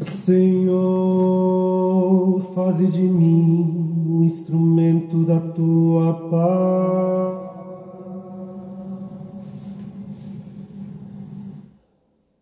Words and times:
Senhor, 0.00 0.80
faze 2.54 2.86
de 2.86 3.02
mim 3.02 4.04
um 4.08 4.22
instrumento 4.24 5.24
da 5.24 5.38
tua 5.38 6.14
paz. 6.30 7.50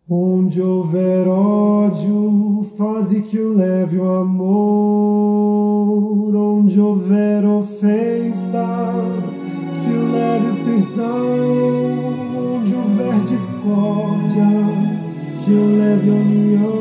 Onde 0.09 0.61
houver 0.61 1.27
ódio, 1.27 2.65
faze 2.77 3.21
que 3.23 3.35
eu 3.35 3.53
leve 3.53 3.97
o 3.97 4.09
amor. 4.09 4.55
Onde 6.33 6.79
houver 6.79 7.45
ofensa, 7.45 8.93
que 9.83 9.91
eu 9.91 10.11
leve 10.11 10.47
o 10.47 10.55
perdão. 10.63 11.99
Onde 12.55 12.73
houver 12.73 13.19
discórdia, 13.25 14.47
que 15.43 15.51
eu 15.51 15.77
leve 15.77 16.09
a 16.09 16.13
união. 16.13 16.78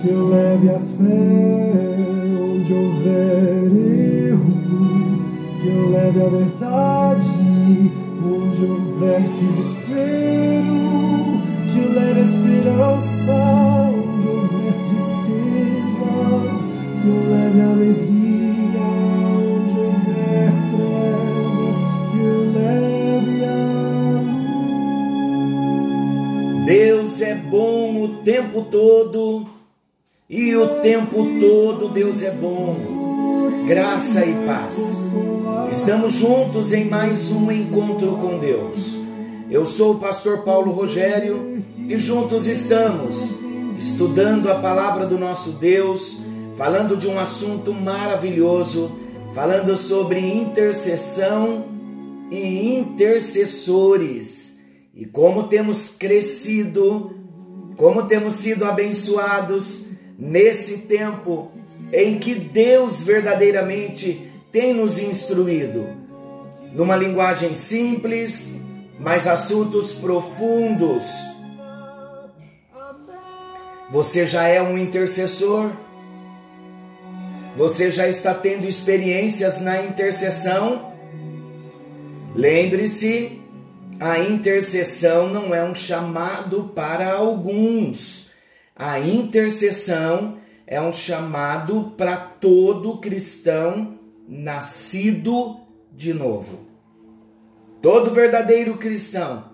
Que 0.00 0.08
eu 0.08 0.28
leve 0.28 0.70
a 0.70 0.78
fé. 0.78 1.98
Onde 2.40 2.72
houver 2.72 3.70
erro, 4.28 4.52
que 5.60 5.68
eu 5.68 5.90
leve 5.90 6.22
a 6.22 6.28
verdade 6.28 7.38
onde 8.24 8.64
houver 8.64 9.20
desespero, 9.20 10.78
que 11.72 11.78
eu 11.78 11.92
leve 11.92 12.20
a 12.20 12.24
esperança, 12.24 13.36
onde 13.94 14.26
houver 14.28 14.74
tristeza, 14.88 16.12
que 17.00 17.08
eu 17.08 17.20
leve 17.30 17.60
a 17.60 17.70
alegria, 17.70 18.80
onde 19.38 19.76
houver 19.78 20.50
trevas, 20.72 21.76
que 22.10 22.18
eu 22.18 22.40
leve 22.54 23.36
a. 23.44 23.56
Deus 26.66 27.22
é 27.22 27.34
bom 27.34 28.02
o 28.02 28.08
tempo 28.22 28.62
todo 28.62 29.47
e 30.30 30.54
o 30.54 30.80
tempo 30.80 31.26
todo 31.40 31.88
Deus 31.88 32.22
é 32.22 32.30
bom. 32.30 32.76
Graça 33.66 34.26
e 34.26 34.34
paz. 34.44 34.98
Estamos 35.70 36.12
juntos 36.12 36.70
em 36.70 36.84
mais 36.84 37.30
um 37.32 37.50
encontro 37.50 38.16
com 38.16 38.38
Deus. 38.38 38.98
Eu 39.50 39.64
sou 39.64 39.94
o 39.94 39.98
pastor 39.98 40.42
Paulo 40.44 40.70
Rogério 40.70 41.64
e 41.78 41.96
juntos 41.96 42.46
estamos 42.46 43.36
estudando 43.78 44.50
a 44.50 44.56
palavra 44.56 45.06
do 45.06 45.18
nosso 45.18 45.52
Deus, 45.52 46.20
falando 46.56 46.94
de 46.94 47.08
um 47.08 47.18
assunto 47.18 47.72
maravilhoso, 47.72 49.00
falando 49.32 49.74
sobre 49.76 50.20
intercessão 50.20 51.64
e 52.30 52.76
intercessores 52.76 54.62
e 54.94 55.06
como 55.06 55.44
temos 55.44 55.96
crescido, 55.96 57.16
como 57.78 58.02
temos 58.02 58.34
sido 58.34 58.66
abençoados 58.66 59.87
nesse 60.18 60.88
tempo 60.88 61.52
em 61.92 62.18
que 62.18 62.34
Deus 62.34 63.02
verdadeiramente 63.02 64.32
tem 64.50 64.74
nos 64.74 64.98
instruído, 64.98 65.86
numa 66.72 66.96
linguagem 66.96 67.54
simples, 67.54 68.60
mas 68.98 69.28
assuntos 69.28 69.92
profundos. 69.92 71.06
Você 73.90 74.26
já 74.26 74.44
é 74.48 74.60
um 74.60 74.76
intercessor? 74.76 75.70
Você 77.56 77.90
já 77.90 78.08
está 78.08 78.34
tendo 78.34 78.66
experiências 78.66 79.60
na 79.60 79.82
intercessão? 79.82 80.92
Lembre-se, 82.34 83.40
a 83.98 84.18
intercessão 84.18 85.28
não 85.28 85.54
é 85.54 85.64
um 85.64 85.74
chamado 85.74 86.70
para 86.74 87.14
alguns. 87.14 88.27
A 88.78 89.00
intercessão 89.00 90.38
é 90.64 90.80
um 90.80 90.92
chamado 90.92 91.94
para 91.96 92.16
todo 92.16 92.98
cristão 92.98 93.98
nascido 94.28 95.58
de 95.92 96.14
novo. 96.14 96.60
Todo 97.82 98.12
verdadeiro 98.12 98.78
cristão 98.78 99.50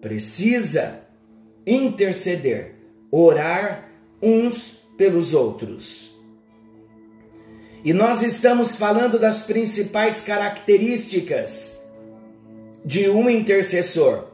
precisa 0.00 1.06
interceder, 1.64 2.74
orar 3.08 3.88
uns 4.20 4.82
pelos 4.96 5.32
outros. 5.32 6.16
E 7.84 7.92
nós 7.92 8.22
estamos 8.22 8.74
falando 8.74 9.16
das 9.16 9.42
principais 9.42 10.22
características 10.22 11.86
de 12.84 13.08
um 13.08 13.30
intercessor. 13.30 14.26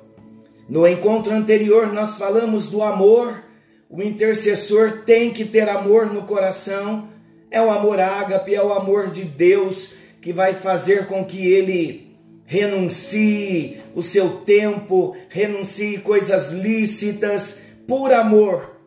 No 0.67 0.87
encontro 0.87 1.35
anterior, 1.35 1.93
nós 1.93 2.17
falamos 2.17 2.71
do 2.71 2.83
amor. 2.83 3.52
O 3.93 4.03
intercessor 4.03 5.03
tem 5.05 5.31
que 5.31 5.45
ter 5.45 5.69
amor 5.69 6.07
no 6.07 6.23
coração. 6.23 7.11
É 7.51 7.61
o 7.61 7.71
amor 7.71 8.01
ágape, 8.01 8.55
é 8.55 8.63
o 8.63 8.73
amor 8.73 9.11
de 9.11 9.23
Deus 9.23 9.97
que 10.19 10.33
vai 10.33 10.55
fazer 10.55 11.07
com 11.07 11.23
que 11.23 11.47
ele 11.47 12.17
renuncie 12.47 13.83
o 13.95 14.03
seu 14.03 14.31
tempo, 14.47 15.15
renuncie 15.29 15.99
coisas 15.99 16.53
lícitas 16.53 17.65
por 17.87 18.15
amor. 18.15 18.81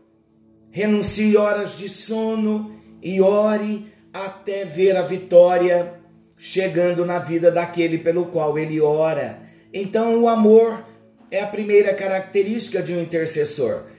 Renuncie 0.71 1.37
horas 1.37 1.77
de 1.77 1.87
sono 1.87 2.75
e 2.99 3.21
ore 3.21 3.93
até 4.11 4.65
ver 4.65 4.97
a 4.97 5.03
vitória 5.03 6.01
chegando 6.35 7.05
na 7.05 7.19
vida 7.19 7.51
daquele 7.51 7.99
pelo 7.99 8.25
qual 8.25 8.57
ele 8.57 8.81
ora. 8.81 9.39
Então, 9.71 10.19
o 10.19 10.27
amor 10.27 10.83
é 11.29 11.41
a 11.41 11.47
primeira 11.47 11.93
característica 11.93 12.81
de 12.81 12.91
um 12.91 12.99
intercessor. 12.99 13.93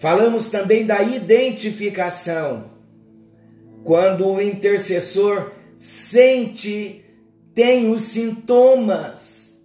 Falamos 0.00 0.48
também 0.48 0.86
da 0.86 1.02
identificação. 1.02 2.70
Quando 3.84 4.26
o 4.26 4.40
intercessor 4.40 5.52
sente, 5.76 7.04
tem 7.54 7.90
os 7.90 8.00
sintomas 8.00 9.60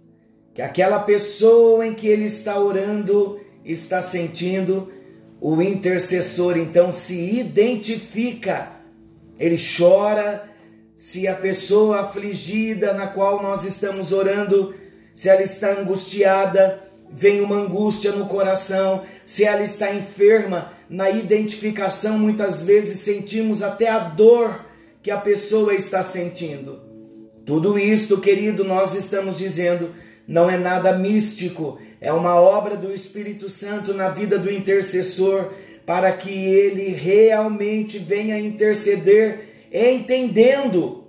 que 0.52 0.60
aquela 0.60 0.98
pessoa 0.98 1.86
em 1.86 1.94
que 1.94 2.06
ele 2.06 2.26
está 2.26 2.58
orando 2.60 3.40
está 3.64 4.02
sentindo, 4.02 4.92
o 5.40 5.60
intercessor 5.62 6.58
então 6.58 6.92
se 6.92 7.38
identifica. 7.38 8.72
Ele 9.38 9.56
chora, 9.56 10.50
se 10.94 11.26
a 11.26 11.34
pessoa 11.34 12.00
afligida 12.00 12.92
na 12.92 13.06
qual 13.06 13.42
nós 13.42 13.64
estamos 13.64 14.12
orando 14.12 14.74
se 15.14 15.30
ela 15.30 15.42
está 15.42 15.72
angustiada, 15.80 16.85
vem 17.10 17.40
uma 17.40 17.56
angústia 17.56 18.12
no 18.12 18.26
coração, 18.26 19.02
se 19.24 19.44
ela 19.44 19.62
está 19.62 19.94
enferma, 19.94 20.72
na 20.88 21.10
identificação 21.10 22.18
muitas 22.18 22.62
vezes 22.62 23.00
sentimos 23.00 23.62
até 23.62 23.88
a 23.88 23.98
dor 23.98 24.66
que 25.02 25.10
a 25.10 25.16
pessoa 25.16 25.74
está 25.74 26.02
sentindo. 26.02 26.80
Tudo 27.44 27.78
isto, 27.78 28.18
querido, 28.18 28.64
nós 28.64 28.94
estamos 28.94 29.38
dizendo, 29.38 29.90
não 30.26 30.50
é 30.50 30.56
nada 30.56 30.96
místico, 30.96 31.78
é 32.00 32.12
uma 32.12 32.34
obra 32.34 32.76
do 32.76 32.92
Espírito 32.92 33.48
Santo 33.48 33.94
na 33.94 34.08
vida 34.08 34.38
do 34.38 34.50
intercessor, 34.50 35.52
para 35.86 36.10
que 36.12 36.30
ele 36.30 36.88
realmente 36.88 37.98
venha 37.98 38.38
interceder, 38.38 39.68
entendendo 39.72 41.04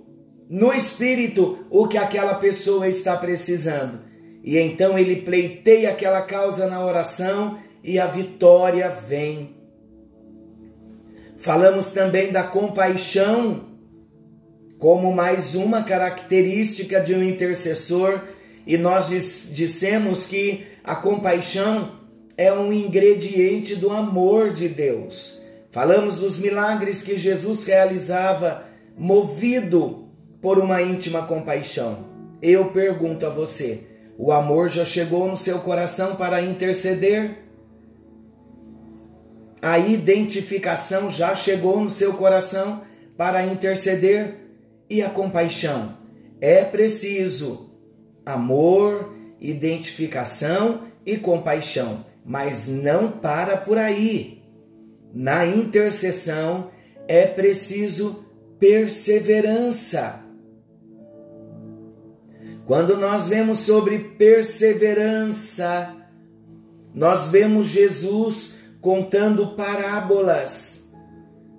no 0.48 0.72
espírito 0.72 1.66
o 1.68 1.88
que 1.88 1.98
aquela 1.98 2.34
pessoa 2.34 2.86
está 2.86 3.16
precisando. 3.16 4.07
E 4.42 4.58
então 4.58 4.98
ele 4.98 5.16
pleiteia 5.16 5.90
aquela 5.90 6.22
causa 6.22 6.66
na 6.66 6.84
oração 6.84 7.58
e 7.82 7.98
a 7.98 8.06
vitória 8.06 8.88
vem. 8.88 9.56
Falamos 11.36 11.92
também 11.92 12.32
da 12.32 12.42
compaixão 12.42 13.68
como 14.78 15.12
mais 15.12 15.54
uma 15.54 15.82
característica 15.82 17.00
de 17.00 17.12
um 17.12 17.22
intercessor, 17.22 18.22
e 18.64 18.78
nós 18.78 19.08
dissemos 19.52 20.26
que 20.26 20.64
a 20.84 20.94
compaixão 20.94 21.98
é 22.36 22.52
um 22.52 22.72
ingrediente 22.72 23.74
do 23.74 23.90
amor 23.90 24.52
de 24.52 24.68
Deus. 24.68 25.40
Falamos 25.70 26.16
dos 26.16 26.38
milagres 26.38 27.02
que 27.02 27.18
Jesus 27.18 27.64
realizava 27.64 28.64
movido 28.96 30.08
por 30.40 30.58
uma 30.58 30.80
íntima 30.80 31.22
compaixão. 31.22 32.06
Eu 32.40 32.66
pergunto 32.66 33.26
a 33.26 33.30
você: 33.30 33.87
o 34.20 34.32
amor 34.32 34.68
já 34.68 34.84
chegou 34.84 35.28
no 35.28 35.36
seu 35.36 35.60
coração 35.60 36.16
para 36.16 36.42
interceder? 36.42 37.38
A 39.62 39.78
identificação 39.78 41.08
já 41.08 41.36
chegou 41.36 41.80
no 41.80 41.88
seu 41.88 42.14
coração 42.14 42.82
para 43.16 43.46
interceder? 43.46 44.34
E 44.90 45.02
a 45.02 45.08
compaixão? 45.08 45.96
É 46.40 46.64
preciso 46.64 47.70
amor, 48.26 49.14
identificação 49.40 50.82
e 51.06 51.16
compaixão, 51.16 52.04
mas 52.24 52.66
não 52.66 53.12
para 53.12 53.56
por 53.56 53.78
aí. 53.78 54.42
Na 55.14 55.46
intercessão 55.46 56.70
é 57.06 57.24
preciso 57.24 58.26
perseverança. 58.58 60.27
Quando 62.68 62.98
nós 62.98 63.26
vemos 63.28 63.60
sobre 63.60 63.98
perseverança, 63.98 65.96
nós 66.94 67.28
vemos 67.28 67.66
Jesus 67.68 68.56
contando 68.78 69.54
parábolas, 69.56 70.92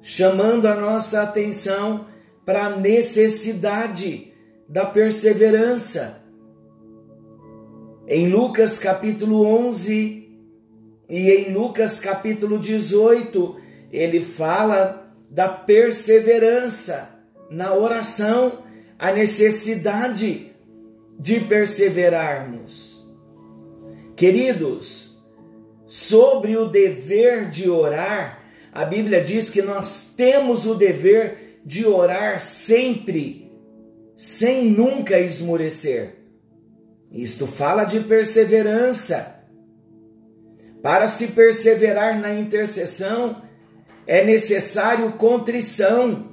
chamando 0.04 0.68
a 0.68 0.76
nossa 0.76 1.24
atenção 1.24 2.06
para 2.46 2.68
a 2.68 2.78
necessidade 2.78 4.32
da 4.68 4.86
perseverança. 4.86 6.24
Em 8.08 8.30
Lucas 8.30 8.78
capítulo 8.78 9.44
11 9.68 10.30
e 11.10 11.32
em 11.32 11.52
Lucas 11.52 12.00
capítulo 12.00 12.60
18, 12.60 13.56
ele 13.92 14.22
fala 14.22 15.12
da 15.28 15.50
perseverança 15.50 17.20
na 17.50 17.74
oração, 17.74 18.60
a 19.00 19.12
necessidade 19.12 20.49
de 21.20 21.42
perseverarmos. 21.42 23.06
Queridos, 24.16 25.22
sobre 25.86 26.56
o 26.56 26.66
dever 26.66 27.50
de 27.50 27.70
orar, 27.70 28.40
a 28.72 28.86
Bíblia 28.86 29.22
diz 29.22 29.50
que 29.50 29.62
nós 29.62 30.14
temos 30.16 30.66
o 30.66 30.76
dever 30.76 31.60
de 31.66 31.86
orar 31.86 32.40
sempre, 32.40 33.52
sem 34.16 34.70
nunca 34.70 35.20
esmorecer. 35.20 36.16
Isto 37.12 37.48
fala 37.48 37.84
de 37.84 38.00
perseverança. 38.02 39.44
Para 40.82 41.08
se 41.08 41.30
perseverar 41.30 42.18
na 42.18 42.34
intercessão, 42.34 43.42
é 44.08 44.24
necessário 44.24 45.12
contrição. 45.14 46.30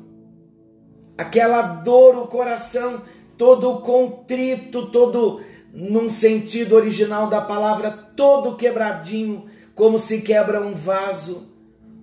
Aquela 1.19 1.63
dor, 1.63 2.17
o 2.17 2.27
coração 2.29 3.03
todo 3.37 3.81
contrito, 3.81 4.87
todo 4.87 5.41
num 5.73 6.09
sentido 6.09 6.75
original 6.75 7.29
da 7.29 7.41
palavra, 7.41 7.91
todo 7.91 8.57
quebradinho, 8.57 9.45
como 9.75 9.99
se 9.99 10.23
quebra 10.23 10.61
um 10.61 10.75
vaso, 10.75 11.53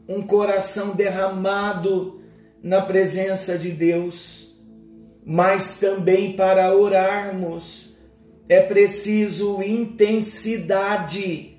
um 0.08 0.22
coração 0.22 0.96
derramado 0.96 2.22
na 2.62 2.82
presença 2.82 3.58
de 3.58 3.72
Deus. 3.72 4.56
Mas 5.26 5.80
também 5.80 6.34
para 6.34 6.76
orarmos, 6.76 7.98
é 8.48 8.62
preciso 8.62 9.64
intensidade. 9.64 11.58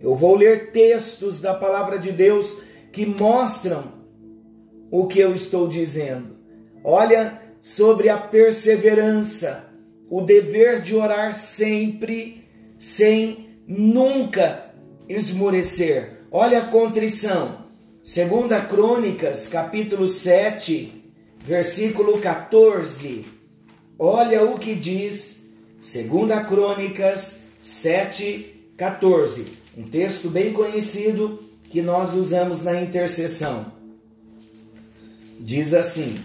Eu 0.00 0.14
vou 0.14 0.36
ler 0.36 0.70
textos 0.70 1.40
da 1.40 1.52
palavra 1.52 1.98
de 1.98 2.12
Deus 2.12 2.62
que 2.92 3.04
mostram 3.04 3.92
o 4.90 5.06
que 5.06 5.18
eu 5.18 5.34
estou 5.34 5.68
dizendo. 5.68 6.36
Olha 6.82 7.43
sobre 7.64 8.10
a 8.10 8.18
perseverança, 8.18 9.72
o 10.10 10.20
dever 10.20 10.82
de 10.82 10.94
orar 10.94 11.32
sempre, 11.32 12.46
sem 12.78 13.56
nunca 13.66 14.70
esmorecer. 15.08 16.26
Olha 16.30 16.58
a 16.58 16.66
contrição. 16.66 17.64
Segunda 18.02 18.60
Crônicas, 18.60 19.46
capítulo 19.46 20.06
7, 20.06 21.10
versículo 21.42 22.18
14. 22.18 23.24
Olha 23.98 24.44
o 24.44 24.58
que 24.58 24.74
diz 24.74 25.54
Segunda 25.80 26.44
Crônicas 26.44 27.46
7, 27.62 28.72
14. 28.76 29.46
Um 29.74 29.84
texto 29.84 30.28
bem 30.28 30.52
conhecido 30.52 31.40
que 31.70 31.80
nós 31.80 32.12
usamos 32.12 32.62
na 32.62 32.82
intercessão. 32.82 33.72
Diz 35.40 35.72
assim: 35.72 36.18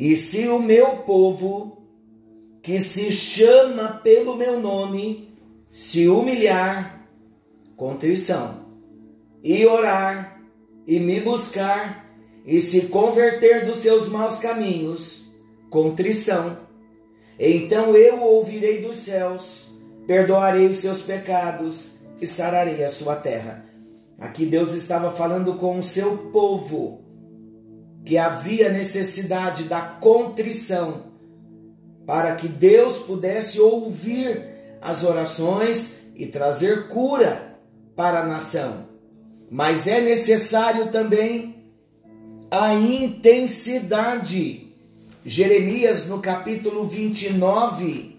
E 0.00 0.16
se 0.16 0.48
o 0.48 0.58
meu 0.58 0.96
povo, 0.96 1.82
que 2.62 2.80
se 2.80 3.12
chama 3.12 4.00
pelo 4.02 4.34
meu 4.34 4.58
nome, 4.58 5.28
se 5.68 6.08
humilhar, 6.08 7.06
contrição, 7.76 8.64
e 9.44 9.66
orar, 9.66 10.40
e 10.86 10.98
me 10.98 11.20
buscar, 11.20 12.10
e 12.46 12.62
se 12.62 12.86
converter 12.86 13.66
dos 13.66 13.76
seus 13.76 14.08
maus 14.08 14.38
caminhos, 14.38 15.34
contrição, 15.68 16.56
então 17.38 17.94
eu 17.94 18.22
ouvirei 18.22 18.80
dos 18.80 18.96
céus, 18.96 19.68
perdoarei 20.06 20.66
os 20.66 20.78
seus 20.78 21.02
pecados 21.02 21.96
e 22.18 22.26
sararei 22.26 22.82
a 22.82 22.88
sua 22.88 23.16
terra. 23.16 23.66
Aqui 24.18 24.46
Deus 24.46 24.72
estava 24.72 25.10
falando 25.10 25.56
com 25.56 25.78
o 25.78 25.82
seu 25.82 26.16
povo 26.32 27.09
que 28.04 28.16
havia 28.16 28.68
necessidade 28.68 29.64
da 29.64 29.80
contrição 29.80 31.10
para 32.06 32.34
que 32.34 32.48
Deus 32.48 32.98
pudesse 33.00 33.60
ouvir 33.60 34.48
as 34.80 35.04
orações 35.04 36.10
e 36.16 36.26
trazer 36.26 36.88
cura 36.88 37.56
para 37.94 38.20
a 38.20 38.26
nação. 38.26 38.88
Mas 39.50 39.86
é 39.86 40.00
necessário 40.00 40.90
também 40.90 41.56
a 42.50 42.74
intensidade. 42.74 44.68
Jeremias 45.24 46.08
no 46.08 46.20
capítulo 46.20 46.88
29. 46.88 48.18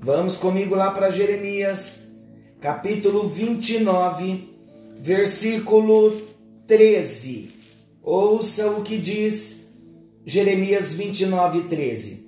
Vamos 0.00 0.36
comigo 0.36 0.74
lá 0.74 0.90
para 0.90 1.10
Jeremias, 1.10 2.14
capítulo 2.60 3.28
29, 3.28 4.48
versículo 4.98 6.22
13. 6.66 7.53
Ouça 8.04 8.70
o 8.72 8.84
que 8.84 8.98
diz 8.98 9.74
Jeremias 10.24 10.92
29, 10.92 11.62
13. 11.64 12.24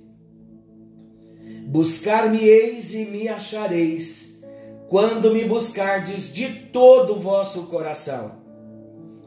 Buscar-me-eis 1.67 2.93
e 2.95 3.05
me 3.05 3.27
achareis, 3.27 4.41
quando 4.89 5.31
me 5.31 5.45
buscardes 5.45 6.33
de 6.33 6.47
todo 6.71 7.13
o 7.13 7.19
vosso 7.19 7.67
coração 7.67 8.47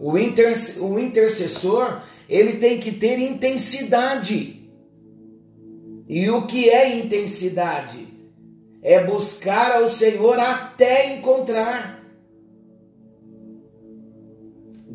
o, 0.00 0.16
inter, 0.16 0.54
o 0.80 0.98
intercessor, 0.98 2.00
ele 2.28 2.54
tem 2.54 2.80
que 2.80 2.90
ter 2.90 3.18
intensidade. 3.18 4.70
E 6.08 6.28
o 6.30 6.46
que 6.46 6.70
é 6.70 6.98
intensidade? 6.98 8.08
É 8.82 9.04
buscar 9.04 9.72
ao 9.72 9.86
Senhor 9.86 10.38
até 10.38 11.14
encontrar. 11.14 11.99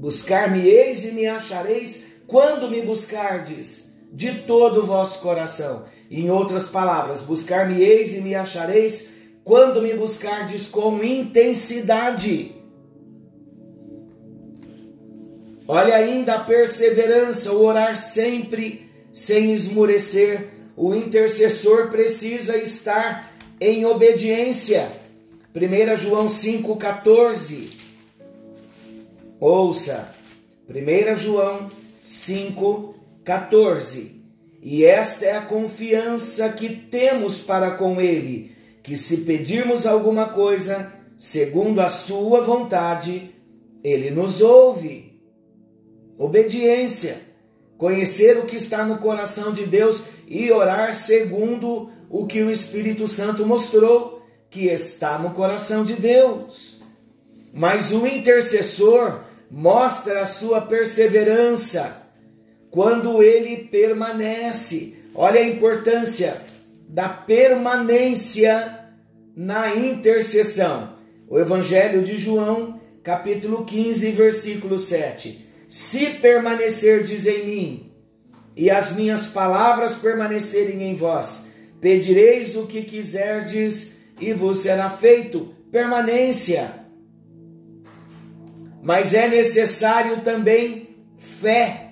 Buscar-me-eis 0.06 1.04
e 1.04 1.13
me 1.13 1.25
achareis 1.25 2.04
quando 2.28 2.69
me 2.69 2.80
buscardes 2.84 3.96
de 4.13 4.42
todo 4.42 4.84
o 4.84 4.86
vosso 4.86 5.19
coração. 5.19 5.88
Em 6.12 6.30
outras 6.30 6.68
palavras, 6.68 7.22
buscar-me-eis 7.22 8.13
e 8.13 8.22
me 8.22 8.36
achareis 8.36 9.13
quando 9.44 9.81
me 9.81 9.96
buscardes 9.96 10.68
com 10.68 11.03
intensidade. 11.03 12.56
Olha 15.68 15.96
ainda 15.96 16.36
a 16.36 16.44
perseverança, 16.44 17.53
o 17.53 17.65
orar 17.65 17.98
sempre 17.98 18.88
sem 19.12 19.53
esmurecer. 19.53 20.50
O 20.77 20.94
intercessor 20.94 21.89
precisa 21.89 22.56
estar 22.58 23.36
em 23.60 23.88
obediência. 23.88 24.88
1 25.56 25.98
João 25.98 26.27
5,14. 26.27 27.85
Ouça. 29.39 30.13
1 30.70 31.15
João 31.18 31.72
5,14. 32.04 34.12
E 34.62 34.84
esta 34.84 35.25
é 35.25 35.38
a 35.38 35.42
confiança 35.42 36.50
que 36.50 36.70
temos 36.70 37.42
para 37.42 37.72
com 37.72 38.00
Ele, 38.01 38.51
que 38.82 38.98
se 38.98 39.18
pedirmos 39.18 39.86
alguma 39.86 40.30
coisa, 40.30 40.92
segundo 41.18 41.82
a 41.82 41.89
Sua 41.89 42.42
vontade, 42.42 43.36
Ele 43.84 44.10
nos 44.10 44.42
ouve. 44.42 45.22
Obediência. 46.18 47.36
Conhecer 47.77 48.38
o 48.38 48.46
que 48.46 48.56
está 48.56 48.86
no 48.86 49.00
coração 49.00 49.51
de 49.51 49.65
Deus 49.65 50.06
e 50.27 50.51
orar 50.51 50.96
segundo 50.96 51.92
o 52.10 52.25
que 52.25 52.42
o 52.42 52.50
Espírito 52.50 53.08
Santo 53.08 53.46
mostrou 53.46 54.25
que 54.50 54.68
está 54.68 55.20
no 55.20 55.32
coração 55.32 55.84
de 55.84 55.94
Deus. 55.94 56.75
Mas 57.58 57.94
o 57.94 58.06
intercessor 58.06 59.22
mostra 59.50 60.22
a 60.22 60.26
sua 60.26 60.60
perseverança 60.60 62.12
quando 62.70 63.24
ele 63.24 63.70
permanece. 63.70 64.98
Olha 65.16 65.40
a 65.40 65.48
importância 65.48 66.42
da 66.90 67.08
permanência 67.08 68.78
na 69.34 69.74
intercessão. 69.74 70.96
O 71.30 71.40
Evangelho 71.40 72.04
de 72.04 72.18
João, 72.18 72.82
capítulo 73.02 73.64
15, 73.64 74.12
versículo 74.12 74.78
7. 74.78 75.48
Se 75.70 76.08
permanecerdes 76.08 77.26
em 77.26 77.46
mim 77.46 77.92
e 78.54 78.70
as 78.70 78.98
minhas 78.98 79.28
palavras 79.28 79.96
permanecerem 79.96 80.84
em 80.84 80.94
vós, 80.94 81.54
pedireis 81.80 82.58
o 82.58 82.68
que 82.68 82.82
quiserdes 82.82 84.00
e 84.20 84.34
vos 84.34 84.60
será 84.60 84.90
feito. 84.90 85.56
Permanência. 85.72 86.85
Mas 88.86 89.15
é 89.15 89.27
necessário 89.27 90.22
também 90.22 90.89
fé. 91.18 91.89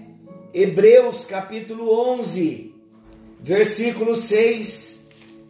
Hebreus 0.54 1.26
capítulo 1.26 1.90
11, 1.92 2.72
versículo 3.42 4.16
6. 4.16 5.10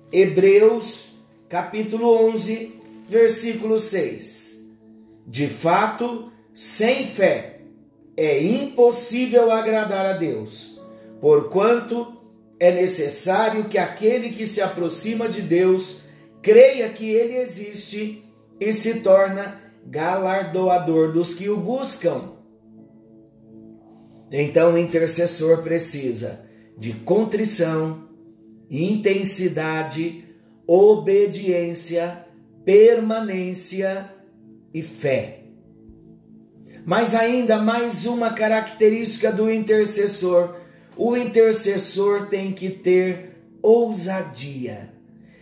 Hebreus, 0.09 1.15
capítulo 1.49 2.29
11, 2.29 2.79
versículo 3.09 3.77
6. 3.77 4.69
De 5.27 5.49
fato, 5.49 6.31
sem 6.53 7.07
fé 7.07 7.59
é 8.15 8.41
impossível 8.41 9.51
agradar 9.51 10.05
a 10.05 10.13
Deus, 10.13 10.81
porquanto 11.19 12.21
é 12.57 12.71
necessário 12.71 13.65
que 13.65 13.77
aquele 13.77 14.29
que 14.29 14.47
se 14.47 14.61
aproxima 14.61 15.27
de 15.27 15.41
Deus 15.41 16.03
creia 16.41 16.87
que 16.87 17.09
ele 17.09 17.35
existe 17.35 18.23
e 18.61 18.71
se 18.71 19.01
torna 19.01 19.62
galardoador 19.85 21.11
dos 21.11 21.33
que 21.33 21.49
o 21.49 21.57
buscam. 21.57 22.33
Então 24.31 24.73
o 24.73 24.77
intercessor 24.77 25.61
precisa 25.61 26.47
de 26.77 26.93
contrição, 26.93 28.09
intensidade, 28.69 30.25
obediência, 30.65 32.25
permanência 32.65 34.09
e 34.73 34.81
fé. 34.81 35.41
Mas 36.85 37.13
ainda 37.13 37.57
mais 37.57 38.05
uma 38.05 38.33
característica 38.33 39.31
do 39.31 39.51
intercessor: 39.51 40.55
o 40.97 41.15
intercessor 41.15 42.27
tem 42.27 42.51
que 42.51 42.69
ter 42.69 43.37
ousadia. 43.61 44.91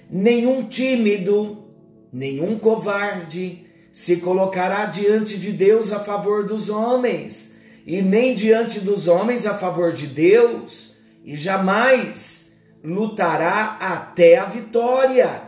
Nenhum 0.09 0.67
tímido, 0.67 1.65
nenhum 2.11 2.59
covarde 2.59 3.65
se 3.91 4.17
colocará 4.17 4.85
diante 4.85 5.37
de 5.37 5.51
Deus 5.51 5.91
a 5.91 5.99
favor 5.99 6.45
dos 6.45 6.69
homens, 6.69 7.61
e 7.85 8.01
nem 8.01 8.33
diante 8.33 8.79
dos 8.79 9.07
homens 9.07 9.45
a 9.45 9.57
favor 9.57 9.91
de 9.91 10.07
Deus, 10.07 10.97
e 11.25 11.35
jamais 11.35 12.59
lutará 12.83 13.77
até 13.79 14.37
a 14.37 14.45
vitória. 14.45 15.43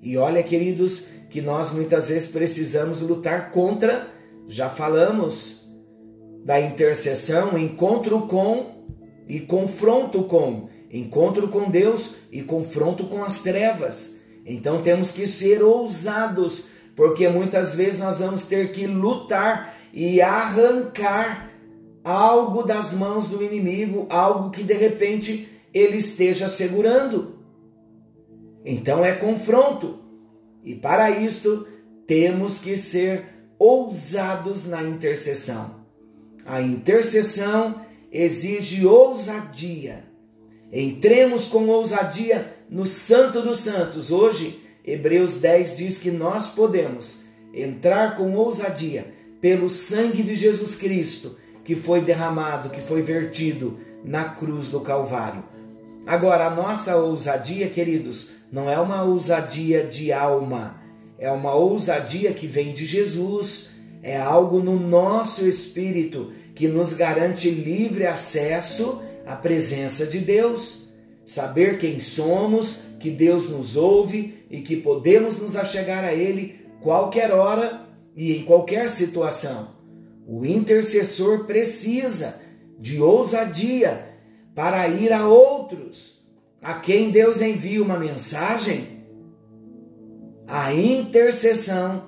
E 0.00 0.16
olha, 0.16 0.42
queridos, 0.42 1.04
que 1.30 1.40
nós 1.40 1.72
muitas 1.72 2.08
vezes 2.08 2.28
precisamos 2.28 3.00
lutar 3.00 3.50
contra, 3.50 4.08
já 4.46 4.68
falamos 4.68 5.62
da 6.44 6.60
intercessão, 6.60 7.56
encontro 7.56 8.22
com 8.26 8.84
e 9.28 9.40
confronto 9.40 10.24
com, 10.24 10.68
encontro 10.90 11.48
com 11.48 11.70
Deus 11.70 12.16
e 12.30 12.42
confronto 12.42 13.04
com 13.04 13.22
as 13.22 13.42
trevas. 13.42 14.20
Então 14.44 14.82
temos 14.82 15.12
que 15.12 15.26
ser 15.26 15.62
ousados, 15.62 16.66
porque 16.94 17.28
muitas 17.28 17.74
vezes 17.74 18.00
nós 18.00 18.20
vamos 18.20 18.42
ter 18.42 18.72
que 18.72 18.86
lutar 18.86 19.74
e 19.92 20.20
arrancar 20.20 21.50
algo 22.04 22.62
das 22.62 22.94
mãos 22.94 23.26
do 23.26 23.42
inimigo, 23.42 24.06
algo 24.10 24.50
que 24.50 24.62
de 24.62 24.74
repente 24.74 25.48
ele 25.72 25.96
esteja 25.96 26.48
segurando. 26.48 27.38
Então 28.64 29.04
é 29.04 29.12
confronto. 29.12 30.00
E 30.64 30.74
para 30.74 31.10
isto 31.10 31.66
temos 32.06 32.58
que 32.58 32.76
ser 32.76 33.24
ousados 33.58 34.66
na 34.66 34.82
intercessão. 34.82 35.82
A 36.44 36.60
intercessão 36.60 37.80
exige 38.10 38.86
ousadia. 38.86 40.04
Entremos 40.72 41.46
com 41.46 41.68
ousadia 41.68 42.56
no 42.68 42.86
Santo 42.86 43.42
dos 43.42 43.60
Santos. 43.60 44.10
Hoje, 44.10 44.61
Hebreus 44.84 45.36
10 45.36 45.76
diz 45.76 45.98
que 45.98 46.10
nós 46.10 46.50
podemos 46.50 47.22
entrar 47.54 48.16
com 48.16 48.34
ousadia 48.34 49.12
pelo 49.40 49.68
sangue 49.68 50.22
de 50.22 50.34
Jesus 50.34 50.76
Cristo, 50.76 51.36
que 51.64 51.74
foi 51.76 52.00
derramado, 52.00 52.70
que 52.70 52.80
foi 52.80 53.02
vertido 53.02 53.78
na 54.04 54.24
cruz 54.24 54.68
do 54.68 54.80
Calvário. 54.80 55.44
Agora, 56.06 56.46
a 56.46 56.50
nossa 56.50 56.96
ousadia, 56.96 57.68
queridos, 57.68 58.32
não 58.50 58.68
é 58.68 58.78
uma 58.78 59.02
ousadia 59.02 59.84
de 59.86 60.12
alma, 60.12 60.80
é 61.18 61.30
uma 61.30 61.54
ousadia 61.54 62.32
que 62.32 62.46
vem 62.46 62.72
de 62.72 62.84
Jesus, 62.84 63.70
é 64.02 64.16
algo 64.16 64.58
no 64.58 64.78
nosso 64.78 65.46
espírito 65.46 66.32
que 66.54 66.66
nos 66.66 66.92
garante 66.92 67.48
livre 67.48 68.04
acesso 68.04 69.00
à 69.24 69.36
presença 69.36 70.06
de 70.06 70.18
Deus. 70.18 70.88
Saber 71.24 71.78
quem 71.78 72.00
somos, 72.00 72.80
que 73.02 73.10
Deus 73.10 73.50
nos 73.50 73.76
ouve 73.76 74.46
e 74.48 74.60
que 74.60 74.76
podemos 74.76 75.36
nos 75.38 75.56
achegar 75.56 76.04
a 76.04 76.14
Ele 76.14 76.60
qualquer 76.80 77.32
hora 77.32 77.84
e 78.14 78.36
em 78.36 78.44
qualquer 78.44 78.88
situação. 78.88 79.70
O 80.24 80.46
intercessor 80.46 81.44
precisa 81.44 82.40
de 82.78 83.00
ousadia 83.00 84.06
para 84.54 84.86
ir 84.86 85.12
a 85.12 85.26
outros 85.26 86.22
a 86.62 86.74
quem 86.74 87.10
Deus 87.10 87.40
envia 87.40 87.82
uma 87.82 87.98
mensagem. 87.98 89.02
A 90.46 90.72
intercessão 90.72 92.04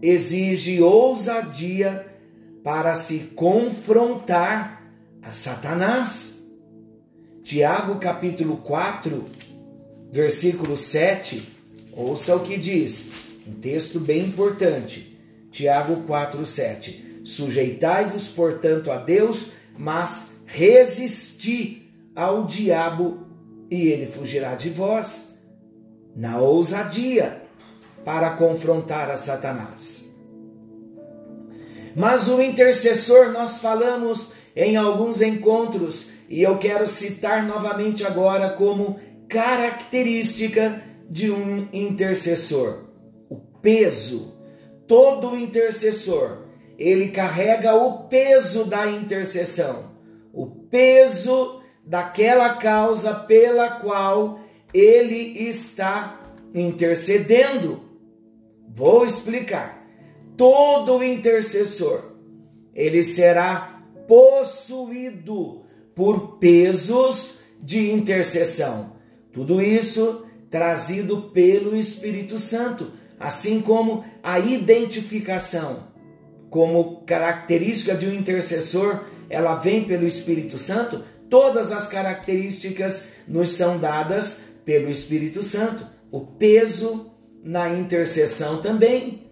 exige 0.00 0.80
ousadia 0.80 2.06
para 2.62 2.94
se 2.94 3.32
confrontar 3.34 4.92
a 5.20 5.32
Satanás. 5.32 6.48
Tiago 7.42 7.98
capítulo 7.98 8.58
4, 8.58 9.24
versículo 10.12 10.76
7, 10.76 11.42
ouça 11.92 12.34
o 12.34 12.40
que 12.40 12.56
diz, 12.56 13.12
um 13.46 13.52
texto 13.54 14.00
bem 14.00 14.26
importante. 14.26 15.18
Tiago 15.50 16.02
4, 16.06 16.46
7. 16.46 17.20
Sujeitai-vos, 17.24 18.28
portanto, 18.28 18.90
a 18.90 18.96
Deus, 18.96 19.52
mas 19.76 20.42
resisti 20.46 21.90
ao 22.14 22.44
diabo 22.44 23.26
e 23.70 23.88
ele 23.88 24.06
fugirá 24.06 24.54
de 24.54 24.70
vós. 24.70 25.38
Na 26.16 26.40
ousadia 26.40 27.42
para 28.04 28.30
confrontar 28.30 29.10
a 29.10 29.16
Satanás. 29.16 30.10
Mas 31.94 32.28
o 32.28 32.40
intercessor, 32.40 33.30
nós 33.32 33.58
falamos 33.58 34.32
em 34.54 34.76
alguns 34.76 35.20
encontros, 35.20 36.10
e 36.28 36.42
eu 36.42 36.58
quero 36.58 36.86
citar 36.86 37.44
novamente 37.44 38.06
agora 38.06 38.50
como 38.50 38.98
característica 39.30 40.82
de 41.08 41.30
um 41.30 41.68
intercessor: 41.72 42.90
o 43.30 43.36
peso. 43.36 44.38
Todo 44.86 45.36
intercessor, 45.36 46.46
ele 46.76 47.10
carrega 47.10 47.76
o 47.76 48.08
peso 48.08 48.64
da 48.64 48.90
intercessão, 48.90 49.92
o 50.32 50.46
peso 50.46 51.62
daquela 51.86 52.56
causa 52.56 53.14
pela 53.14 53.70
qual 53.70 54.40
ele 54.74 55.46
está 55.46 56.20
intercedendo. 56.52 57.80
Vou 58.68 59.04
explicar 59.04 59.86
todo 60.36 61.04
intercessor, 61.04 62.16
ele 62.74 63.04
será 63.04 63.80
possuído 64.08 65.64
por 65.94 66.38
pesos 66.38 67.42
de 67.62 67.92
intercessão. 67.92 68.99
Tudo 69.32 69.60
isso 69.62 70.26
trazido 70.50 71.30
pelo 71.32 71.76
Espírito 71.76 72.38
Santo, 72.38 72.92
assim 73.18 73.60
como 73.60 74.04
a 74.22 74.38
identificação 74.38 75.88
como 76.50 77.02
característica 77.02 77.94
de 77.94 78.08
um 78.08 78.12
intercessor, 78.12 79.04
ela 79.28 79.54
vem 79.54 79.84
pelo 79.84 80.04
Espírito 80.04 80.58
Santo, 80.58 81.04
todas 81.30 81.70
as 81.70 81.86
características 81.86 83.12
nos 83.28 83.50
são 83.50 83.78
dadas 83.78 84.56
pelo 84.64 84.90
Espírito 84.90 85.44
Santo. 85.44 85.86
O 86.10 86.20
peso 86.20 87.12
na 87.44 87.68
intercessão 87.70 88.60
também 88.60 89.30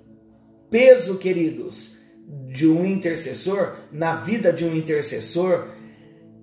peso, 0.71 1.19
queridos, 1.19 1.99
de 2.47 2.69
um 2.69 2.85
intercessor, 2.85 3.77
na 3.91 4.17
vida 4.17 4.53
de 4.53 4.65
um 4.65 4.75
intercessor, 4.75 5.69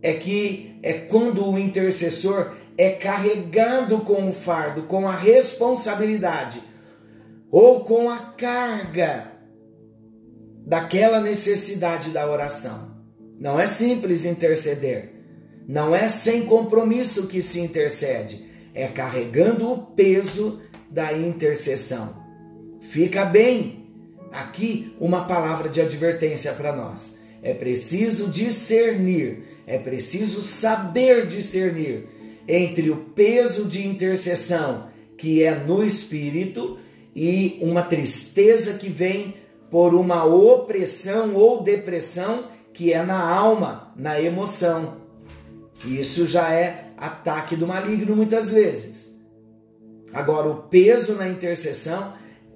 é 0.02 0.14
que 0.14 0.78
é 0.84 0.94
quando 0.94 1.48
o 1.48 1.58
intercessor 1.58 2.56
é 2.78 2.92
carregado 2.92 4.00
com 4.00 4.28
o 4.28 4.34
fardo, 4.34 4.84
com 4.84 5.08
a 5.08 5.16
responsabilidade 5.16 6.62
ou 7.50 7.86
com 7.86 8.10
a 8.10 8.18
carga 8.18 9.32
daquela 10.66 11.22
necessidade 11.22 12.10
da 12.10 12.30
oração. 12.30 12.96
Não 13.40 13.60
é 13.60 13.68
simples 13.68 14.26
interceder, 14.26 15.14
não 15.68 15.96
é 15.96 16.10
sem 16.10 16.46
compromisso 16.46 17.28
que 17.28 17.42
se 17.42 17.60
intercede, 17.60 18.46
é 18.74 18.88
carregando 18.88 19.72
o 19.72 19.78
peso 19.78 20.62
da 20.90 21.14
intercessão. 21.14 22.24
Fica 22.80 23.26
bem 23.26 23.86
aqui 24.32 24.96
uma 25.00 25.26
palavra 25.26 25.70
de 25.70 25.82
advertência 25.82 26.54
para 26.54 26.76
nós. 26.76 27.24
É 27.42 27.54
preciso 27.54 28.30
discernir, 28.30 29.44
é 29.66 29.78
preciso 29.78 30.42
saber 30.42 31.28
discernir 31.28 32.15
entre 32.48 32.92
o 32.92 32.98
peso 32.98 33.66
de 33.66 33.88
intercessão 33.88 34.88
que 35.18 35.44
é 35.44 35.56
no 35.56 35.84
espírito 35.84 36.78
e 37.16 37.58
uma 37.62 37.84
tristeza 37.84 38.78
que 38.78 38.90
vem 38.90 39.36
por 39.70 39.94
uma 39.94 40.26
opressão 40.26 41.34
ou 41.36 41.64
depressão 41.64 42.46
que 42.74 42.92
é 42.92 43.02
na 43.02 43.20
alma, 43.20 43.94
na 43.96 44.20
emoção. 44.20 44.98
Isso 45.86 46.28
já 46.28 46.52
é 46.54 46.92
ataque 46.98 47.56
do 47.56 47.68
maligno 47.68 48.16
muitas 48.16 48.52
vezes. 48.52 49.16
Agora, 50.14 50.48
o 50.48 50.64
peso 50.64 51.16
na 51.16 51.28
intercessão, 51.28 52.14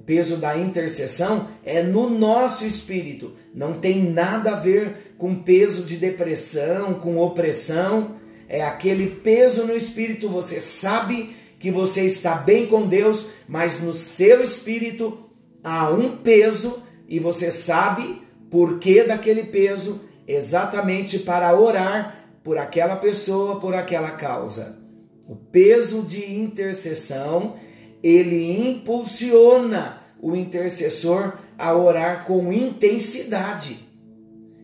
peso 0.10 0.38
da 0.38 0.58
intercessão 0.58 1.48
é 1.64 1.84
no 1.84 2.10
nosso 2.10 2.66
espírito. 2.66 3.34
Não 3.54 3.74
tem 3.74 4.12
nada 4.12 4.54
a 4.54 4.60
ver 4.60 5.14
com 5.20 5.36
peso 5.36 5.84
de 5.84 5.98
depressão, 5.98 6.96
com 6.96 7.18
opressão. 7.18 8.16
É 8.50 8.64
aquele 8.64 9.08
peso 9.08 9.66
no 9.66 9.76
espírito. 9.76 10.28
Você 10.28 10.60
sabe 10.60 11.36
que 11.60 11.70
você 11.70 12.02
está 12.02 12.34
bem 12.34 12.66
com 12.66 12.88
Deus, 12.88 13.30
mas 13.48 13.80
no 13.80 13.94
seu 13.94 14.42
espírito 14.42 15.30
há 15.64 15.92
um 15.92 16.18
peso 16.18 16.82
e 17.08 17.20
você 17.20 17.52
sabe 17.52 18.24
por 18.50 18.80
que 18.80 19.04
daquele 19.04 19.44
peso, 19.44 20.02
exatamente 20.28 21.20
para 21.20 21.56
orar 21.56 22.26
por 22.44 22.58
aquela 22.58 22.96
pessoa, 22.96 23.60
por 23.60 23.76
aquela 23.76 24.12
causa. 24.12 24.80
O 25.28 25.36
peso 25.36 26.02
de 26.02 26.34
intercessão, 26.34 27.56
ele 28.02 28.68
impulsiona 28.68 30.02
o 30.20 30.36
intercessor 30.36 31.38
a 31.58 31.76
orar 31.76 32.26
com 32.26 32.52
intensidade. 32.52 33.88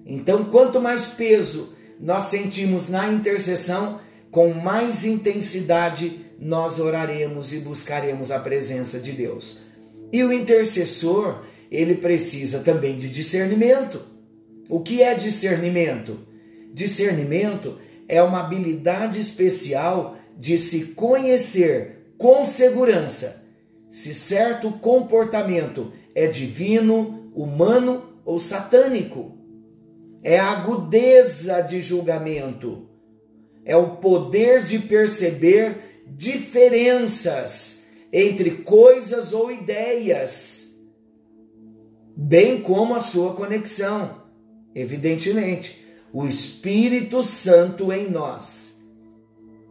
Então, 0.06 0.46
quanto 0.46 0.82
mais 0.82 1.08
peso 1.08 1.75
nós 2.00 2.25
sentimos 2.25 2.90
na 2.90 3.12
intercessão, 3.12 4.00
com 4.32 4.54
mais 4.54 5.06
intensidade 5.06 6.25
nós 6.40 6.80
oraremos 6.80 7.54
e 7.54 7.60
buscaremos 7.60 8.32
a 8.32 8.40
presença 8.40 9.00
de 9.00 9.14
Deus. 9.14 9.60
E 10.12 10.24
o 10.24 10.34
intercessor, 10.34 11.44
ele 11.72 11.96
precisa 11.96 12.60
também 12.60 12.98
de 12.98 13.10
discernimento. 13.10 14.02
O 14.70 14.82
que 14.82 15.02
é 15.02 15.16
discernimento? 15.16 16.20
Discernimento 16.74 17.78
é 18.08 18.22
uma 18.22 18.42
habilidade 18.42 19.20
especial 19.20 20.18
de 20.38 20.58
se 20.58 20.88
conhecer 20.88 22.12
com 22.18 22.46
segurança 22.46 23.46
se 23.96 24.14
certo 24.14 24.72
comportamento 24.72 25.94
é 26.14 26.28
divino, 26.28 27.32
humano 27.34 28.04
ou 28.25 28.40
satânico. 28.40 29.38
É 30.27 30.39
a 30.39 30.53
agudeza 30.53 31.62
de 31.62 31.84
julgamento, 31.84 32.89
é 33.63 33.77
o 33.77 33.98
poder 33.98 34.63
de 34.63 34.79
perceber 34.79 36.03
diferenças 36.08 37.91
entre 38.12 38.63
coisas 38.63 39.34
ou 39.34 39.51
ideias, 39.51 40.79
bem 42.17 42.60
como 42.60 42.96
a 42.96 43.01
sua 43.01 43.36
conexão. 43.36 44.24
Evidentemente, 44.74 45.86
o 46.12 46.25
Espírito 46.25 47.22
Santo 47.22 47.94
em 47.94 48.10
nós 48.10 48.84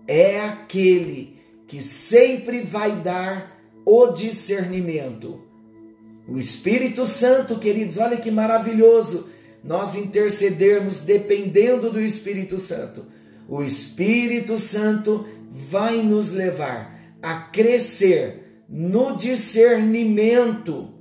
é 0.06 0.38
aquele 0.38 1.36
que 1.66 1.82
sempre 1.82 2.60
vai 2.60 2.94
dar 3.00 3.60
o 3.84 4.06
discernimento. 4.12 5.42
O 6.28 6.38
Espírito 6.38 7.04
Santo, 7.04 7.58
queridos, 7.58 7.98
olha 7.98 8.16
que 8.16 8.30
maravilhoso 8.30 9.33
nós 9.64 9.94
intercedermos 9.94 11.00
dependendo 11.00 11.90
do 11.90 12.00
Espírito 12.00 12.58
Santo. 12.58 13.06
O 13.48 13.62
Espírito 13.62 14.58
Santo 14.58 15.26
vai 15.50 16.02
nos 16.02 16.32
levar 16.32 17.16
a 17.22 17.36
crescer 17.36 18.64
no 18.68 19.16
discernimento. 19.16 20.92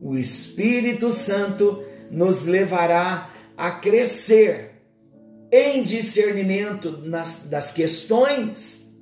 O 0.00 0.16
Espírito 0.16 1.12
Santo 1.12 1.84
nos 2.10 2.46
levará 2.46 3.30
a 3.56 3.70
crescer 3.70 4.82
em 5.52 5.82
discernimento 5.84 6.98
nas, 6.98 7.46
das 7.48 7.72
questões. 7.72 8.96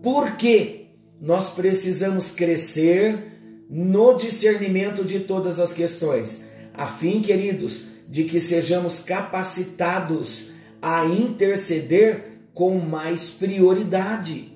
Porque 0.00 0.86
nós 1.20 1.50
precisamos 1.50 2.30
crescer 2.30 3.32
no 3.70 4.14
discernimento 4.14 5.02
de 5.04 5.20
todas 5.20 5.58
as 5.58 5.72
questões, 5.72 6.44
a 6.74 6.86
fim, 6.86 7.20
queridos, 7.20 7.88
de 8.08 8.24
que 8.24 8.40
sejamos 8.40 9.00
capacitados 9.00 10.50
a 10.80 11.04
interceder 11.06 12.40
com 12.52 12.78
mais 12.78 13.30
prioridade, 13.30 14.52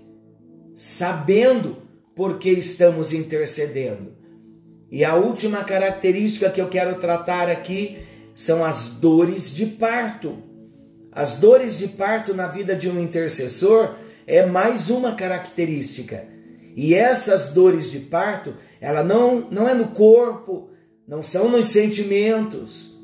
sabendo 0.74 1.78
por 2.14 2.38
que 2.38 2.50
estamos 2.50 3.12
intercedendo. 3.12 4.16
E 4.90 5.04
a 5.04 5.14
última 5.14 5.64
característica 5.64 6.50
que 6.50 6.60
eu 6.60 6.68
quero 6.68 6.98
tratar 6.98 7.48
aqui 7.48 7.98
são 8.34 8.64
as 8.64 8.98
dores 9.00 9.54
de 9.54 9.66
parto. 9.66 10.38
As 11.10 11.38
dores 11.38 11.78
de 11.78 11.88
parto 11.88 12.34
na 12.34 12.46
vida 12.46 12.76
de 12.76 12.88
um 12.88 13.00
intercessor 13.00 13.94
é 14.26 14.44
mais 14.44 14.90
uma 14.90 15.14
característica. 15.14 16.26
E 16.76 16.94
essas 16.94 17.54
dores 17.54 17.90
de 17.90 18.00
parto, 18.00 18.54
ela 18.80 19.02
não, 19.02 19.48
não 19.50 19.66
é 19.66 19.74
no 19.74 19.88
corpo, 19.88 20.68
não 21.06 21.22
são 21.22 21.48
nos 21.48 21.66
sentimentos. 21.66 22.96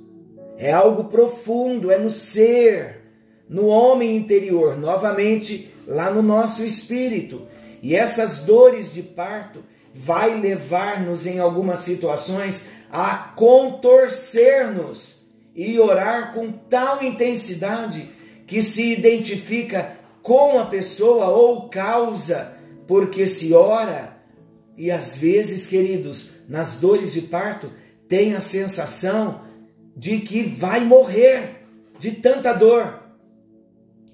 É 0.59 0.73
algo 0.73 1.05
profundo, 1.05 1.91
é 1.91 1.99
no 1.99 2.11
ser, 2.11 3.03
no 3.49 3.67
homem 3.67 4.17
interior, 4.17 4.77
novamente 4.77 5.73
lá 5.87 6.11
no 6.11 6.23
nosso 6.23 6.65
espírito. 6.65 7.47
E 7.83 7.95
essas 7.95 8.45
dores 8.45 8.93
de 8.93 9.03
parto 9.03 9.65
vai 9.95 10.41
levar-nos 10.41 11.27
em 11.27 11.39
algumas 11.39 11.81
situações 11.81 12.71
a 12.91 13.33
contorcer-nos 13.37 15.23
e 15.55 15.79
orar 15.79 16.33
com 16.33 16.51
tal 16.51 17.03
intensidade 17.03 18.09
que 18.47 18.63
se 18.63 18.93
identifica 18.93 19.97
com 20.23 20.59
a 20.59 20.67
pessoa 20.67 21.29
ou 21.29 21.69
causa, 21.69 22.57
porque 22.87 23.27
se 23.27 23.53
ora 23.53 24.13
e 24.77 24.91
às 24.91 25.17
vezes, 25.17 25.67
queridos, 25.67 26.31
nas 26.49 26.77
dores 26.77 27.13
de 27.13 27.23
parto, 27.23 27.71
tem 28.13 28.35
a 28.35 28.43
sensação 28.43 29.41
de 29.97 30.19
que 30.19 30.43
vai 30.43 30.85
morrer 30.85 31.65
de 31.99 32.11
tanta 32.11 32.53
dor. 32.53 33.01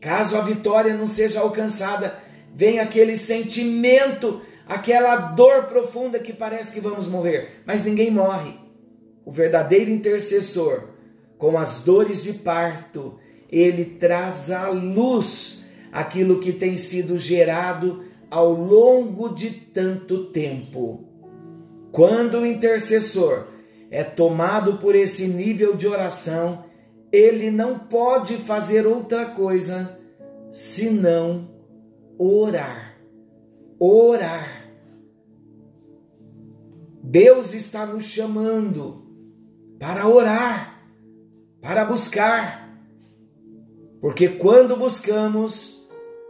Caso 0.00 0.36
a 0.36 0.40
vitória 0.40 0.94
não 0.94 1.04
seja 1.04 1.40
alcançada, 1.40 2.16
vem 2.54 2.78
aquele 2.78 3.16
sentimento, 3.16 4.40
aquela 4.68 5.16
dor 5.16 5.64
profunda 5.64 6.20
que 6.20 6.32
parece 6.32 6.72
que 6.72 6.78
vamos 6.78 7.08
morrer, 7.08 7.60
mas 7.66 7.84
ninguém 7.84 8.08
morre. 8.08 8.54
O 9.24 9.32
verdadeiro 9.32 9.90
intercessor 9.90 10.90
com 11.36 11.58
as 11.58 11.82
dores 11.82 12.22
de 12.22 12.34
parto, 12.34 13.18
ele 13.50 13.84
traz 13.84 14.52
à 14.52 14.68
luz 14.68 15.70
aquilo 15.90 16.38
que 16.38 16.52
tem 16.52 16.76
sido 16.76 17.18
gerado 17.18 18.04
ao 18.30 18.52
longo 18.52 19.28
de 19.30 19.50
tanto 19.50 20.26
tempo. 20.26 21.04
Quando 21.90 22.38
o 22.38 22.46
intercessor 22.46 23.57
é 23.90 24.04
tomado 24.04 24.78
por 24.78 24.94
esse 24.94 25.28
nível 25.28 25.76
de 25.76 25.86
oração, 25.86 26.64
ele 27.10 27.50
não 27.50 27.78
pode 27.78 28.36
fazer 28.36 28.86
outra 28.86 29.26
coisa 29.26 29.98
senão 30.50 31.48
orar. 32.18 32.96
Orar. 33.78 34.70
Deus 37.02 37.54
está 37.54 37.86
nos 37.86 38.04
chamando 38.04 39.06
para 39.78 40.06
orar 40.06 40.78
para 41.60 41.84
buscar. 41.84 42.68
Porque 44.00 44.28
quando 44.28 44.76
buscamos, 44.76 45.86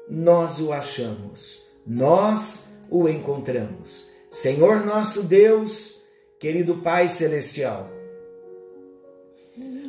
nós 0.09 0.61
o 0.61 0.73
achamos, 0.73 1.63
nós 1.87 2.79
o 2.91 3.09
encontramos. 3.09 4.09
Senhor 4.31 4.85
nosso 4.85 5.23
Deus, 5.23 5.98
querido 6.39 6.77
Pai 6.77 7.09
Celestial, 7.09 7.91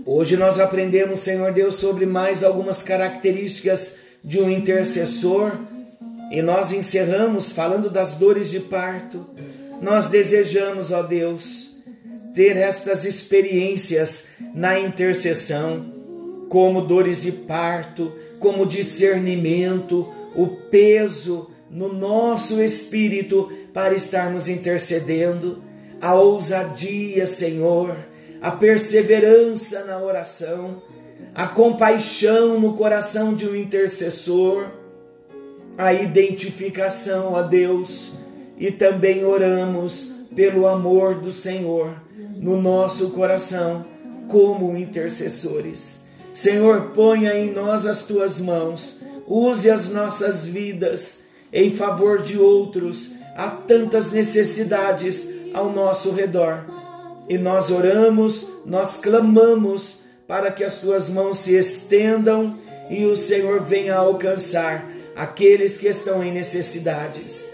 hoje 0.04 0.36
nós 0.36 0.60
aprendemos, 0.60 1.20
Senhor 1.20 1.54
Deus, 1.54 1.76
sobre 1.76 2.08
mais 2.08 2.44
algumas 2.44 2.82
características 2.82 4.00
de 4.24 4.40
um 4.42 4.50
intercessor 4.50 5.60
e 6.32 6.42
nós 6.42 6.72
encerramos 6.72 7.52
falando 7.52 7.88
das 7.88 8.16
dores 8.16 8.50
de 8.50 8.60
parto. 8.60 9.28
Nós 9.80 10.08
desejamos, 10.08 10.92
ó 10.92 11.04
Deus, 11.04 11.78
ter 12.34 12.58
estas 12.58 13.06
experiências 13.06 14.32
na 14.54 14.80
intercessão, 14.80 15.94
como 16.50 16.82
dores 16.82 17.22
de 17.22 17.32
parto, 17.32 18.12
como 18.40 18.66
discernimento, 18.66 20.12
o 20.36 20.48
peso 20.48 21.52
no 21.70 21.94
nosso 21.94 22.60
espírito 22.62 23.52
para 23.72 23.94
estarmos 23.94 24.50
intercedendo, 24.50 25.69
a 26.02 26.16
ousadia, 26.16 27.28
Senhor, 27.28 27.96
a 28.42 28.52
perseverança 28.52 29.86
na 29.86 30.00
oração, 30.00 30.82
a 31.36 31.48
compaixão 31.48 32.60
no 32.60 32.74
coração 32.74 33.34
de 33.34 33.48
um 33.48 33.56
intercessor, 33.56 34.68
a 35.78 35.94
identificação 35.94 37.36
a 37.36 37.42
Deus 37.42 38.14
e 38.58 38.72
também 38.72 39.24
oramos 39.24 40.14
pelo 40.36 40.68
amor 40.68 41.22
do 41.22 41.32
Senhor 41.32 41.96
no 42.38 42.62
nosso 42.62 43.12
coração 43.12 43.86
como 44.28 44.78
intercessores. 44.78 46.06
Senhor, 46.32 46.92
ponha 46.92 47.34
em 47.34 47.52
nós 47.52 47.86
as 47.86 48.04
tuas 48.04 48.40
mãos, 48.40 49.02
use 49.26 49.70
as 49.70 49.90
nossas 49.90 50.48
vidas 50.48 51.30
em 51.52 51.72
favor 51.72 52.22
de 52.22 52.38
outros. 52.38 53.12
Há 53.36 53.50
tantas 53.50 54.12
necessidades 54.12 55.34
ao 55.54 55.72
nosso 55.72 56.12
redor. 56.12 56.66
E 57.28 57.38
nós 57.38 57.70
oramos, 57.70 58.50
nós 58.66 58.98
clamamos 58.98 60.02
para 60.28 60.52
que 60.52 60.64
as 60.64 60.80
tuas 60.80 61.10
mãos 61.10 61.40
se 61.40 61.58
estendam 61.58 62.58
e 62.90 63.06
o 63.06 63.16
Senhor 63.16 63.62
venha 63.62 63.96
alcançar 63.96 64.90
aqueles 65.16 65.78
que 65.78 65.88
estão 65.88 66.24
em 66.24 66.32
necessidades. 66.32 67.46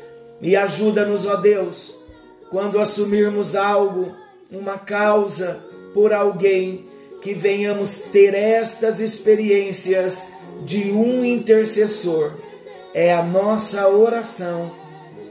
E 0.41 0.55
ajuda-nos, 0.55 1.25
ó 1.25 1.35
Deus, 1.35 1.95
quando 2.49 2.79
assumirmos 2.79 3.55
algo, 3.55 4.15
uma 4.51 4.77
causa 4.77 5.59
por 5.93 6.13
alguém, 6.13 6.88
que 7.21 7.33
venhamos 7.33 8.01
ter 8.11 8.35
estas 8.35 8.99
experiências 8.99 10.33
de 10.63 10.91
um 10.91 11.25
intercessor. 11.25 12.33
É 12.93 13.13
a 13.13 13.23
nossa 13.23 13.89
oração, 13.89 14.71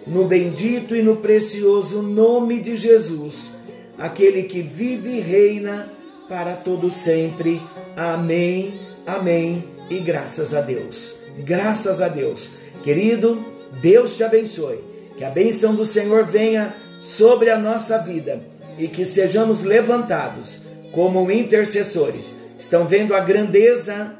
no 0.06 0.24
bendito 0.26 0.94
e 0.94 1.02
no 1.02 1.16
precioso 1.16 2.02
nome 2.02 2.60
de 2.60 2.76
Jesus, 2.76 3.56
aquele 3.98 4.44
que 4.44 4.60
vive 4.60 5.10
e 5.10 5.20
reina 5.20 5.90
para 6.28 6.54
todo 6.54 6.90
sempre. 6.90 7.60
Amém, 7.96 8.80
amém 9.06 9.64
e 9.90 9.98
graças 9.98 10.54
a 10.54 10.60
Deus. 10.60 11.18
Graças 11.38 12.00
a 12.00 12.08
Deus. 12.08 12.56
Querido, 12.82 13.44
Deus 13.80 14.16
te 14.16 14.24
abençoe. 14.24 14.78
Que 15.16 15.24
a 15.24 15.30
benção 15.30 15.74
do 15.74 15.84
Senhor 15.84 16.24
venha 16.24 16.74
sobre 16.98 17.50
a 17.50 17.58
nossa 17.58 17.98
vida 17.98 18.42
e 18.78 18.88
que 18.88 19.04
sejamos 19.04 19.62
levantados 19.62 20.64
como 20.92 21.30
intercessores. 21.30 22.36
Estão 22.58 22.86
vendo 22.86 23.14
a 23.14 23.20
grandeza 23.20 24.16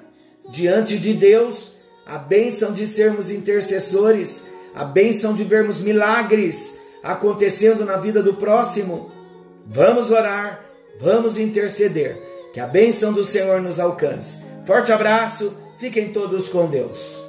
diante 0.50 0.98
de 0.98 1.14
Deus, 1.14 1.76
a 2.06 2.18
bênção 2.18 2.72
de 2.72 2.86
sermos 2.86 3.30
intercessores, 3.30 4.48
a 4.74 4.84
bênção 4.84 5.34
de 5.34 5.44
vermos 5.44 5.80
milagres 5.80 6.80
acontecendo 7.02 7.84
na 7.84 7.96
vida 7.96 8.22
do 8.22 8.34
próximo. 8.34 9.10
Vamos 9.66 10.10
orar, 10.10 10.64
vamos 10.98 11.38
interceder. 11.38 12.18
Que 12.52 12.60
a 12.60 12.66
bênção 12.66 13.12
do 13.12 13.24
Senhor 13.24 13.60
nos 13.60 13.80
alcance. 13.80 14.44
Forte 14.64 14.92
abraço, 14.92 15.56
fiquem 15.78 16.12
todos 16.12 16.48
com 16.48 16.68
Deus. 16.68 17.23